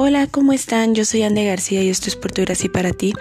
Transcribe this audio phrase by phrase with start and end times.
[0.00, 0.94] Hola, ¿cómo están?
[0.94, 3.14] Yo soy Ande García y esto es Por tu Gracia para ti.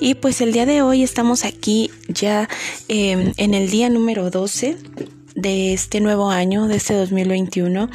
[0.00, 2.46] Y pues el día de hoy estamos aquí ya
[2.88, 4.76] em, en el día número 12
[5.34, 7.88] de este nuevo año, de este 2021.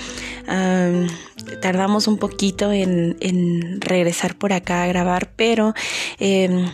[1.62, 5.74] tardamos un poquito en, regresar por acá a grabar, pero
[6.20, 6.70] em,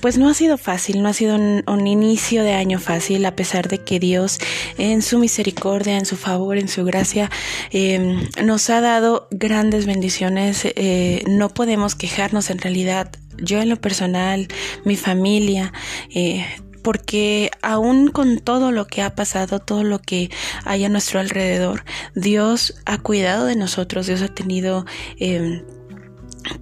[0.00, 3.68] pues no ha sido fácil, no ha sido un, inicio de año fácil, a pesar
[3.68, 4.38] de que Dios
[4.78, 7.30] en su misericordia, en su favor, en su gracia,
[7.70, 10.64] em, nos ha dado grandes bendiciones.
[10.64, 13.12] Eh, no podemos quejarnos en realidad.
[13.38, 14.48] Yo en lo personal,
[14.84, 15.72] mi familia,
[16.14, 16.44] eh,
[16.82, 20.30] porque aún con todo lo que ha pasado, todo lo que
[20.64, 21.84] hay a nuestro alrededor,
[22.14, 24.86] Dios ha cuidado de nosotros, Dios ha tenido
[25.18, 25.62] em,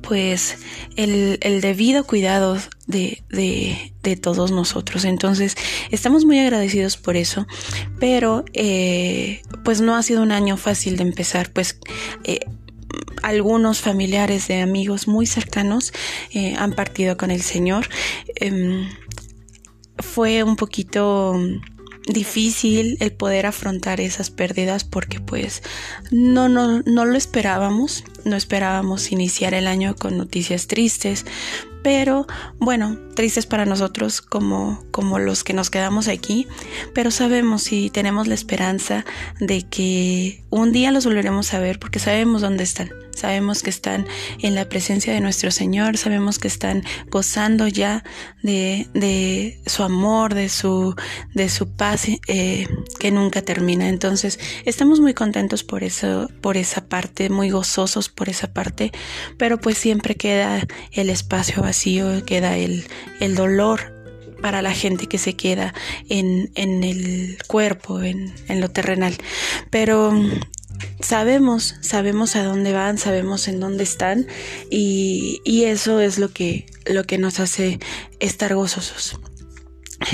[0.02, 0.58] pues
[0.96, 5.04] el, debido cuidado de, de, todos nosotros.
[5.04, 5.54] Entonces,
[5.91, 7.46] estamos muy agradecidos por eso,
[8.00, 11.78] pero eh, pues no ha sido un año fácil de empezar, pues
[12.25, 12.41] eh,
[13.22, 15.92] algunos familiares de amigos muy cercanos
[16.32, 17.88] eh, han partido con el Señor.
[20.12, 21.34] Fue un poquito
[22.06, 25.62] difícil el poder afrontar esas pérdidas porque pues
[26.11, 31.27] no, no, no lo esperábamos, no esperábamos iniciar el año con noticias tristes,
[31.83, 32.27] pero
[32.59, 36.47] bueno, tristes para nosotros como, como los que nos quedamos aquí,
[36.95, 39.05] pero sabemos y tenemos la esperanza
[39.41, 42.91] de que un día los volveremos a ver porque sabemos dónde están.
[43.19, 44.06] Sabemos que están
[44.41, 48.05] en la presencia de nuestro Señor, sabemos que están gozando ya
[48.44, 50.94] de, de su amor, de su,
[51.34, 52.69] de su paz eh,
[53.00, 53.88] que nunca termina.
[53.88, 58.92] Entonces, estamos muy contentos por eso, por esa parte, muy gozosos por esa parte,
[59.36, 62.86] pero pues siempre queda el espacio vacío, queda el,
[63.19, 63.98] el dolor
[64.41, 65.75] para la gente que se queda
[66.08, 69.16] en, en el cuerpo, en, en, lo terrenal.
[69.70, 70.12] Pero
[71.01, 74.27] sabemos, sabemos a dónde van, sabemos en dónde están
[74.71, 77.78] y, eso es lo que, lo que nos hace
[78.21, 79.19] estar gozosos.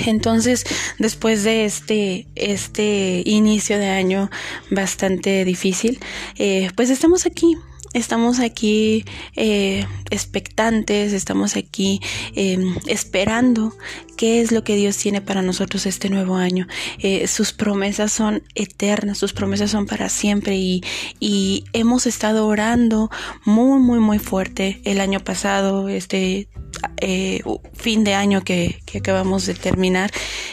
[0.07, 0.65] Entonces,
[0.99, 4.31] después de este, este inicio de año
[4.71, 6.01] bastante difícil,
[6.39, 7.57] eh, pues estamos aquí
[7.95, 9.05] estamos aquí
[9.37, 12.01] eh, expectantes, estamos aquí
[12.35, 13.73] em, esperando
[14.17, 16.67] qué es lo que Dios tiene para nosotros este nuevo año.
[16.99, 20.83] Eh, sus promesas son eternas, sus promesas son para siempre y,
[21.21, 23.11] y hemos estado orando
[23.45, 26.49] muy, muy, muy fuerte el año pasado, este
[27.01, 27.41] eh,
[27.73, 30.11] fin de año que, que, acabamos de terminar,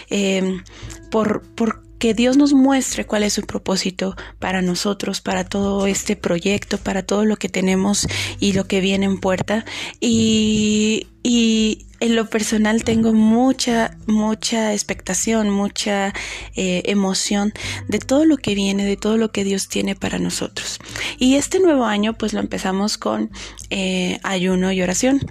[0.09, 0.63] em,
[1.09, 6.15] por, por que Dios nos muestre cuál es su propósito para nosotros, para todo este
[6.15, 8.07] proyecto, para todo lo que tenemos
[8.39, 9.65] y lo que viene en puerta.
[9.99, 16.11] Y, y en lo personal tengo mucha, mucha expectación, mucha
[16.55, 17.53] eh, emoción
[17.87, 20.79] de todo lo que viene, de todo lo que Dios tiene para nosotros.
[21.19, 23.29] Y este nuevo año pues lo empezamos con
[23.69, 25.21] eh, ayuno y oración.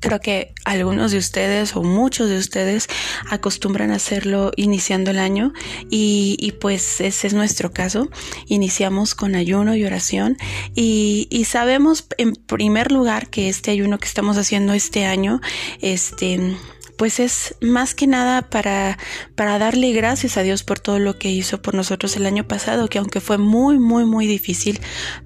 [0.00, 2.88] Creo que algunos de ustedes o muchos de ustedes
[3.28, 5.52] acostumbran hacerlo iniciando el año
[5.90, 8.08] y, y pues ese es nuestro caso.
[8.46, 10.36] Iniciamos con ayuno y oración
[10.74, 15.40] y, y, sabemos en primer lugar que este ayuno que estamos haciendo este año,
[15.80, 16.56] este
[17.00, 18.98] pues es más que nada para,
[19.34, 22.88] para darle gracias a Dios por todo lo que hizo por nosotros el año pasado,
[22.88, 24.80] que aunque fue muy, muy, muy difícil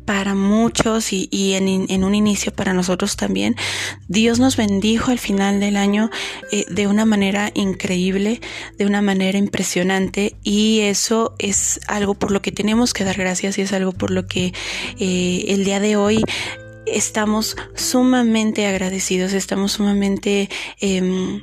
[0.05, 3.57] para muchos y, y en, un inicio para nosotros también,
[4.07, 6.11] Dios nos bendijo al final del año
[6.53, 8.41] eh, de una manera increíble,
[8.79, 13.59] de una manera impresionante y eso es algo por lo que tenemos que dar gracias
[13.59, 14.53] y es algo por lo que
[15.01, 16.23] eh, el día de hoy
[16.87, 20.49] estamos sumamente agradecidos, estamos sumamente
[20.81, 21.41] eh,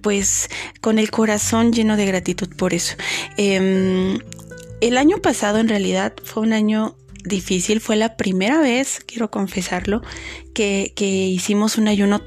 [0.00, 0.48] pues
[0.80, 2.96] con el corazón lleno de gratitud por eso.
[3.36, 4.18] Em,
[4.80, 10.02] el año pasado en realidad fue un año difícil, fue la primera vez, quiero confesarlo,
[10.54, 12.22] que, hicimos un ayuno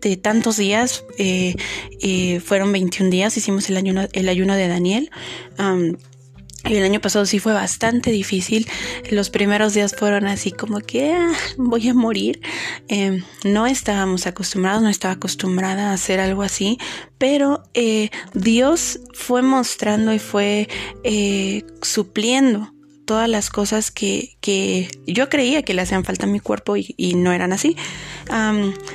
[0.00, 1.54] de tantos días, eh,
[2.00, 5.10] eh, fueron 21 días, hicimos el ayuno, el ayuno de Daniel.
[6.66, 8.66] Y el año pasado sí fue bastante difícil.
[9.10, 12.40] Los primeros días fueron así como que ah, voy a morir.
[12.88, 16.78] Eh, no estábamos acostumbrados, no estaba acostumbrada a hacer algo así,
[17.18, 20.68] pero eh, Dios fue mostrando y fue
[21.04, 22.73] eh, supliendo
[23.04, 27.14] todas las cosas que, que yo creía que le hacían falta a mi cuerpo y,
[27.14, 27.76] no eran así.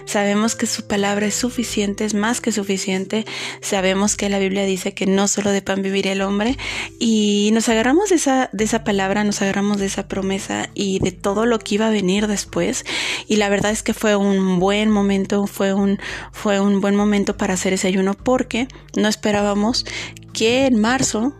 [0.05, 3.25] sabemos que su palabra es suficiente, es más que suficiente.
[3.61, 6.57] Sabemos que la Biblia dice que no solo de pan vivirá el hombre.
[6.99, 11.11] Y nos agarramos de esa, de esa palabra, nos agarramos de esa promesa y de
[11.11, 12.85] todo lo que iba a venir después.
[13.27, 15.99] Y la verdad es que fue un buen momento, fue un,
[16.31, 19.85] fue un buen momento para hacer ese ayuno porque no esperábamos
[20.33, 21.33] que en marzo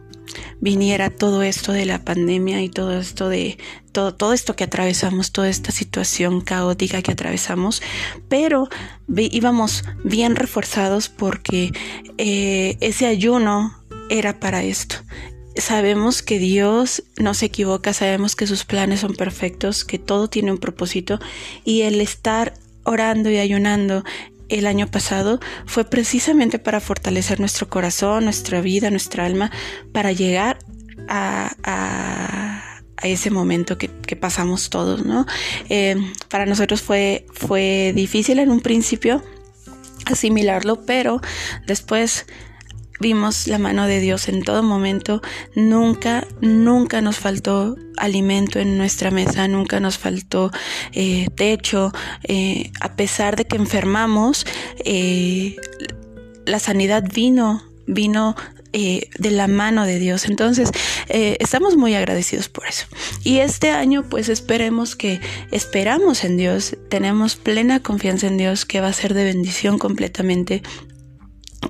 [0.60, 3.58] viniera todo esto de la pandemia y todo esto de
[3.92, 7.82] todo, todo esto que atravesamos, toda esta situación caótica que atravesamos,
[8.28, 8.70] pero
[9.08, 11.72] íbamos bien reforzados porque
[12.18, 13.76] eh, ese ayuno
[14.10, 14.96] era para esto.
[15.56, 20.52] Sabemos que Dios no se equivoca, sabemos que sus planes son perfectos, que todo tiene
[20.52, 21.20] un propósito
[21.66, 22.54] y el estar
[22.84, 24.04] orando y ayunando
[24.50, 29.52] el año pasado fue precisamente para fortalecer nuestro corazón, nuestra vida, nuestra alma,
[29.92, 30.60] para llegar
[31.08, 32.66] a,
[33.02, 33.88] ese momento que,
[34.18, 35.26] pasamos todos, ¿no?
[35.70, 35.96] Eh,
[36.28, 39.24] para nosotros fue, fue difícil en un principio
[40.06, 41.22] asimilarlo, pero
[41.66, 42.26] después
[43.00, 45.22] vimos la mano de Dios en todo momento.
[45.56, 50.52] Nunca, nunca nos faltó alimento en nuestra mesa, nunca nos faltó
[50.94, 51.92] eh, techo.
[52.24, 54.46] Eh, a pesar de que enfermamos,
[54.86, 55.56] eh,
[56.46, 58.36] la sanidad vino, vino
[58.72, 60.26] de la mano de Dios.
[60.26, 60.70] Entonces,
[61.08, 62.86] estamos muy agradecidos por eso.
[63.24, 65.20] Y este año, pues esperemos que
[65.50, 70.62] esperamos en Dios, tenemos plena confianza en Dios que va a ser de bendición completamente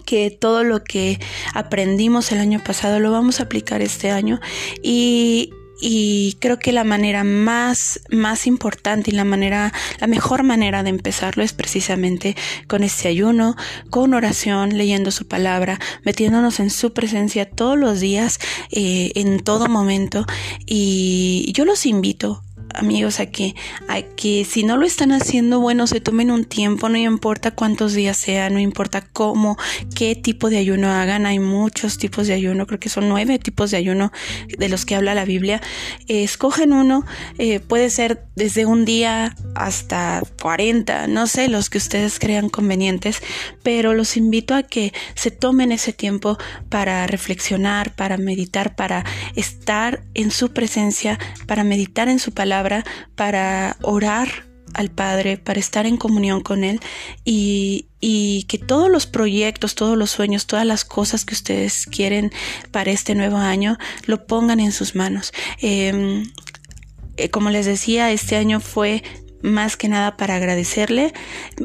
[0.05, 1.19] que todo lo que
[1.53, 4.39] aprendimos el año pasado lo vamos a aplicar este año
[4.83, 5.51] y,
[5.81, 10.89] y creo que la manera más, más importante y la manera, la mejor manera de
[10.89, 12.35] empezarlo es precisamente
[12.67, 13.55] con este ayuno,
[13.89, 18.39] con oración, leyendo su palabra, metiéndonos en su presencia todos los días,
[18.71, 20.25] eh, en todo momento.
[20.65, 22.43] Y yo los invito
[22.73, 23.55] amigos, a que,
[23.87, 27.93] a que si no lo están haciendo, bueno, se tomen un tiempo, no importa cuántos
[27.93, 29.57] días sea, no importa cómo,
[29.95, 33.71] qué tipo de ayuno hagan, hay muchos tipos de ayuno, creo que son nueve tipos
[33.71, 34.11] de ayuno
[34.57, 35.61] de los que habla la Biblia.
[36.07, 37.05] escogen uno,
[37.37, 43.21] eh, puede ser desde un día hasta 40, no sé, los que ustedes crean convenientes,
[43.63, 46.37] pero los invito a que se tomen ese tiempo
[46.69, 49.05] para reflexionar, para meditar, para
[49.35, 52.58] estar en su presencia, para meditar en su palabra
[53.15, 56.79] para orar al Padre, para estar en comunión con Él
[57.23, 57.85] y,
[58.47, 62.31] que todos los proyectos, todos los sueños, todas las cosas que ustedes quieren
[62.71, 65.31] para este nuevo año, lo pongan en sus manos.
[65.59, 66.31] Em,
[67.17, 69.03] eh, como les decía, este año fue
[69.41, 71.13] más que nada para agradecerle.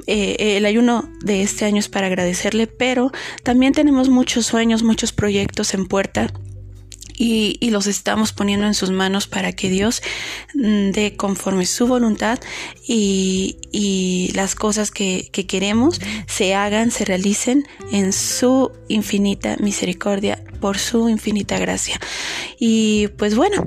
[0.06, 3.12] Eh, el ayuno de este año es para agradecerle, pero
[3.42, 6.32] también tenemos muchos sueños, muchos proyectos en puerta
[7.16, 10.02] y, los estamos poniendo en sus manos para que Dios
[10.54, 12.38] mm, dé conforme su voluntad
[12.86, 13.56] y,
[14.34, 21.08] las cosas que, que, queremos se hagan, se realicen en su infinita misericordia, por su
[21.08, 22.00] infinita gracia.
[22.58, 23.64] Y pues bueno,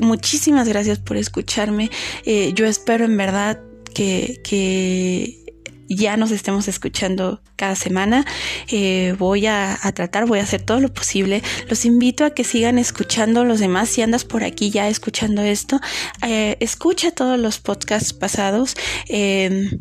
[0.00, 1.90] muchísimas gracias por escucharme.
[2.24, 3.60] Eh, yo espero en verdad
[3.94, 5.45] que, que
[5.88, 8.24] ya nos estemos escuchando cada semana.
[8.68, 11.42] Eh, voy a, tratar, voy a hacer todo lo posible.
[11.68, 13.88] Los invito a que sigan escuchando los demás.
[13.88, 15.80] Si andas por aquí ya escuchando esto,
[16.22, 18.76] eh, escucha todos los podcasts pasados.
[19.08, 19.80] Em,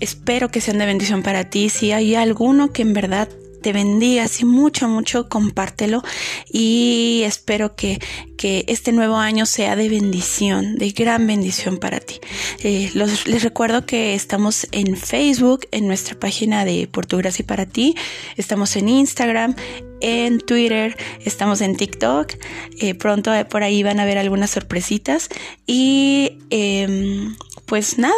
[0.00, 1.68] espero que sean de bendición para ti.
[1.68, 3.28] Si hay alguno que en verdad
[3.62, 6.02] te bendiga, así mucho, mucho, compártelo
[6.50, 8.00] y espero que,
[8.36, 12.20] que este nuevo año sea de bendición, de gran bendición para ti.
[12.62, 17.94] Eh, les recuerdo que estamos en Facebook, en nuestra página de Portugal y para ti,
[18.36, 19.54] estamos en Instagram,
[20.00, 22.32] en Twitter, estamos en TikTok,
[22.80, 25.28] eh, pronto por ahí van a ver algunas sorpresitas
[25.66, 28.14] y em, pues nada,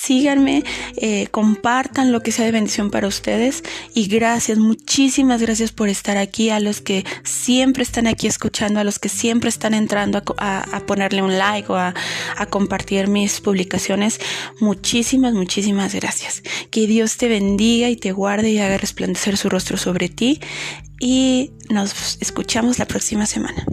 [0.00, 0.64] síganme,
[0.96, 3.64] eh, compartan lo que sea de bendición para ustedes
[3.94, 8.84] y gracias, muchísimas gracias por estar aquí, a los que siempre están aquí escuchando, a
[8.84, 11.94] los que siempre están entrando a, ponerle un like o a,
[12.36, 14.20] a compartir mis publicaciones,
[14.60, 16.42] muchísimas, muchísimas gracias.
[16.70, 20.40] Que Dios te bendiga y te guarde y haga resplandecer su rostro sobre ti
[21.00, 23.64] y nos escuchamos la próxima semana.